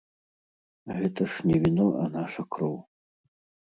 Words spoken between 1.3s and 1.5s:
ж